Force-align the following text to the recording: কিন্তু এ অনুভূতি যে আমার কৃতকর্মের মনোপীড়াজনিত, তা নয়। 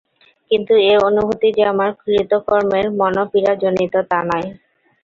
কিন্তু 0.51 0.73
এ 0.83 1.03
অনুভূতি 1.07 1.47
যে 1.57 1.63
আমার 1.73 1.89
কৃতকর্মের 2.01 2.85
মনোপীড়াজনিত, 2.99 3.93
তা 4.09 4.19
নয়। 4.29 4.47